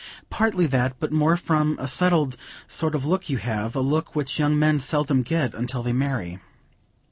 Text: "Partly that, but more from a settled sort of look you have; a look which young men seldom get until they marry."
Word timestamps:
"Partly 0.31 0.65
that, 0.65 0.95
but 0.99 1.11
more 1.11 1.37
from 1.37 1.77
a 1.77 1.85
settled 1.87 2.35
sort 2.67 2.95
of 2.95 3.05
look 3.05 3.29
you 3.29 3.37
have; 3.37 3.75
a 3.75 3.81
look 3.81 4.15
which 4.15 4.39
young 4.39 4.57
men 4.57 4.79
seldom 4.79 5.21
get 5.21 5.53
until 5.53 5.83
they 5.83 5.93
marry." 5.93 6.39